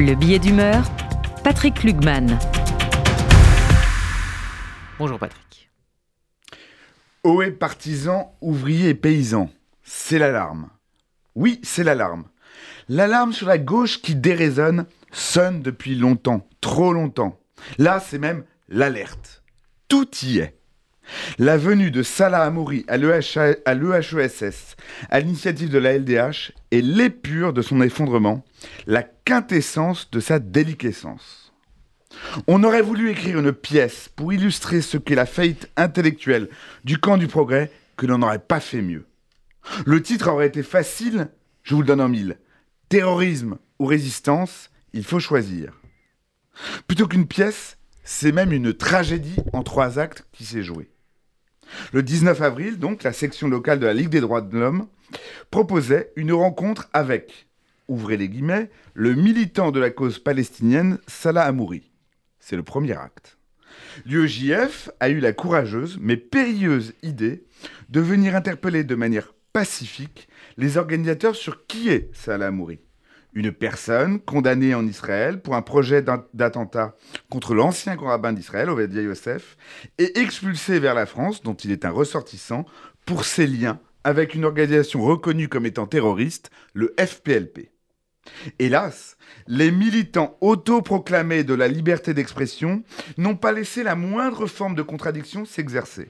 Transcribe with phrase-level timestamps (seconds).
[0.00, 0.82] Le billet d'humeur,
[1.44, 2.36] Patrick Lugman.
[4.98, 5.70] Bonjour Patrick.
[7.22, 9.50] Ohé partisans, ouvriers et paysans,
[9.84, 10.68] c'est l'alarme.
[11.36, 12.24] Oui, c'est l'alarme.
[12.88, 17.38] L'alarme sur la gauche qui déraisonne sonne depuis longtemps, trop longtemps.
[17.78, 19.44] Là, c'est même l'alerte.
[19.86, 20.58] Tout y est.
[21.38, 24.76] La venue de Salah Amouri à l'EHESS,
[25.10, 28.44] à l'initiative de la LDH, est l'épure de son effondrement,
[28.86, 31.52] la quintessence de sa déliquescence.
[32.46, 36.48] On aurait voulu écrire une pièce pour illustrer ce qu'est la faillite intellectuelle
[36.84, 39.06] du camp du progrès que l'on n'aurait pas fait mieux.
[39.86, 41.28] Le titre aurait été facile,
[41.62, 42.38] je vous le donne en mille.
[42.88, 45.80] Terrorisme ou résistance, il faut choisir.
[46.86, 50.90] Plutôt qu'une pièce, c'est même une tragédie en trois actes qui s'est jouée.
[51.92, 54.86] Le 19 avril, donc, la section locale de la Ligue des droits de l'homme
[55.50, 57.46] proposait une rencontre avec,
[57.88, 61.90] ouvrez les guillemets, le militant de la cause palestinienne Salah Amouri.
[62.40, 63.38] C'est le premier acte.
[64.06, 67.44] L'UEJF a eu la courageuse mais périlleuse idée
[67.88, 72.80] de venir interpeller de manière pacifique les organisateurs sur qui est Salah Amouri
[73.34, 76.94] une personne condamnée en Israël pour un projet d'attentat
[77.30, 79.56] contre l'ancien rabbin d'Israël, Ovedia Yosef,
[79.98, 82.64] et expulsé vers la France, dont il est un ressortissant,
[83.04, 87.70] pour ses liens avec une organisation reconnue comme étant terroriste, le FPLP.
[88.58, 92.82] Hélas, les militants autoproclamés de la liberté d'expression
[93.18, 96.08] n'ont pas laissé la moindre forme de contradiction s'exercer.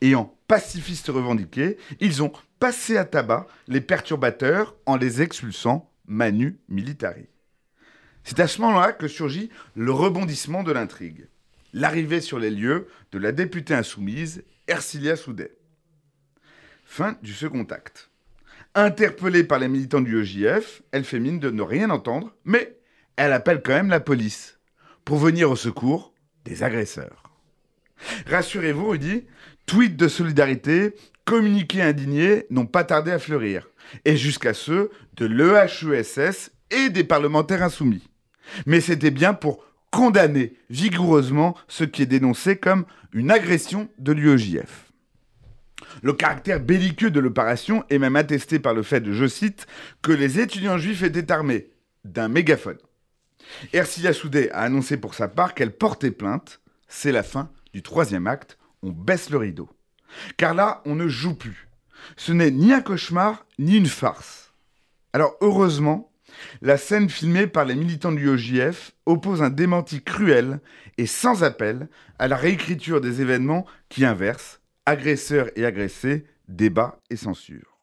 [0.00, 7.28] Ayant pacifistes revendiqués, ils ont passé à tabac les perturbateurs en les expulsant Manu Militari.
[8.24, 11.28] C'est à ce moment-là que surgit le rebondissement de l'intrigue.
[11.72, 15.56] L'arrivée sur les lieux de la députée insoumise Ercilia Soudet.
[16.84, 18.10] Fin du second acte.
[18.74, 22.78] Interpellée par les militants du EJF, elle fait mine de ne rien entendre, mais
[23.16, 24.58] elle appelle quand même la police
[25.04, 26.12] pour venir au secours
[26.44, 27.22] des agresseurs.
[28.26, 29.26] Rassurez-vous, il dit,
[29.66, 30.94] tweets de solidarité,
[31.28, 33.68] communiqués indignés n'ont pas tardé à fleurir
[34.06, 38.08] et jusqu'à ceux de l'EHESS et des parlementaires insoumis.
[38.64, 44.90] Mais c'était bien pour condamner vigoureusement ce qui est dénoncé comme une agression de l'UEJF.
[46.02, 49.66] Le caractère belliqueux de l'opération est même attesté par le fait, je cite,
[50.00, 51.68] que les étudiants juifs étaient armés
[52.04, 52.78] d'un mégaphone.
[53.74, 56.62] Ercilia Soudet a annoncé pour sa part qu'elle portait plainte.
[56.88, 58.56] C'est la fin du troisième acte.
[58.82, 59.68] On baisse le rideau.
[60.36, 61.68] Car là, on ne joue plus.
[62.16, 64.52] Ce n'est ni un cauchemar, ni une farce.
[65.12, 66.12] Alors heureusement,
[66.62, 70.60] la scène filmée par les militants du OJF oppose un démenti cruel
[70.96, 71.88] et sans appel
[72.18, 77.78] à la réécriture des événements qui inversent agresseurs et agressés, débat et censure.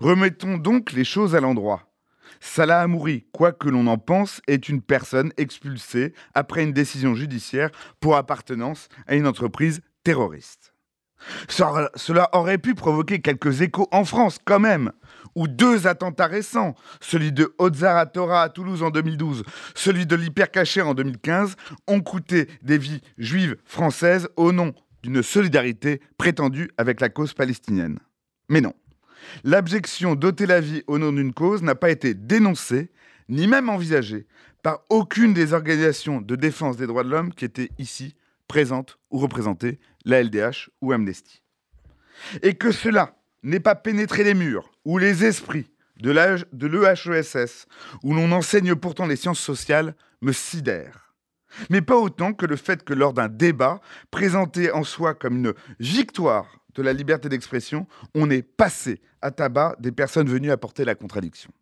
[0.00, 1.92] Remettons donc les choses à l'endroit.
[2.40, 7.70] Salah Amouri, quoi que l'on en pense, est une personne expulsée après une décision judiciaire
[8.00, 10.71] pour appartenance à une entreprise terroriste.
[11.48, 14.92] Cela aurait pu provoquer quelques échos en France quand même,
[15.34, 19.44] où deux attentats récents, celui de Ozaratora à Toulouse en 2012,
[19.74, 21.56] celui de l'Hypercacher en 2015,
[21.86, 27.98] ont coûté des vies juives françaises au nom d'une solidarité prétendue avec la cause palestinienne.
[28.48, 28.74] Mais non,
[29.44, 32.90] l'abjection d'ôter la vie au nom d'une cause n'a pas été dénoncée,
[33.28, 34.26] ni même envisagée,
[34.62, 38.14] par aucune des organisations de défense des droits de l'homme qui étaient ici
[38.52, 41.42] présente ou représenter la LDH ou Amnesty.
[42.42, 45.70] Et que cela n'ait pas pénétré les murs ou les esprits
[46.02, 47.66] de l'EHESS,
[48.02, 51.14] où l'on enseigne pourtant les sciences sociales, me sidère.
[51.70, 53.80] Mais pas autant que le fait que lors d'un débat,
[54.10, 59.76] présenté en soi comme une victoire de la liberté d'expression, on ait passé à tabac
[59.78, 61.52] des personnes venues apporter la contradiction.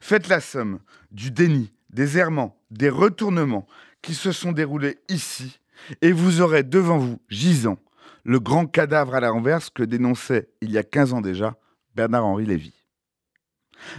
[0.00, 0.78] Faites la somme
[1.10, 3.66] du déni, des errements, des retournements
[4.02, 5.60] qui se sont déroulés ici,
[6.02, 7.78] et vous aurez devant vous, gisant,
[8.24, 11.56] le grand cadavre à la renverse que dénonçait il y a 15 ans déjà
[11.94, 12.74] Bernard-Henri Lévy.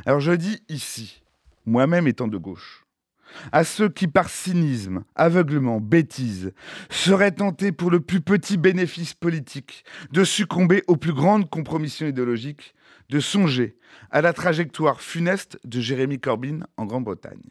[0.05, 1.23] Alors je dis ici,
[1.65, 2.85] moi-même étant de gauche,
[3.51, 6.53] à ceux qui par cynisme, aveuglement, bêtise,
[6.89, 12.75] seraient tentés pour le plus petit bénéfice politique de succomber aux plus grandes compromissions idéologiques,
[13.09, 13.77] de songer
[14.09, 17.49] à la trajectoire funeste de Jérémy Corbyn en Grande-Bretagne.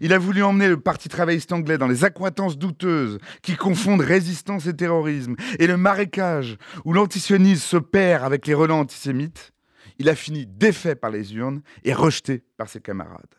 [0.00, 4.66] Il a voulu emmener le Parti travailliste anglais dans les accointances douteuses qui confondent résistance
[4.66, 9.52] et terrorisme, et le marécage où l'antisionisme se perd avec les relents antisémites.
[9.98, 13.34] Il a fini défait par les urnes et rejeté par ses camarades.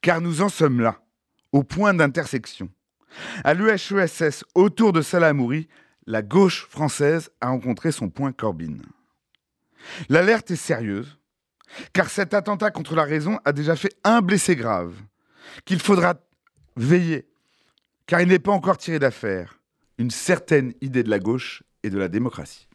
[0.00, 1.00] Car nous en sommes là,
[1.52, 2.68] au point d'intersection.
[3.44, 5.68] À l'UHESS, autour de Salamouri,
[6.06, 8.78] la gauche française a rencontré son point Corbyn.
[10.08, 11.18] L'alerte est sérieuse,
[11.92, 14.94] car cet attentat contre la raison a déjà fait un blessé grave,
[15.64, 16.14] qu'il faudra
[16.76, 17.26] veiller,
[18.06, 19.60] car il n'est pas encore tiré d'affaire,
[19.98, 22.68] une certaine idée de la gauche et de la démocratie.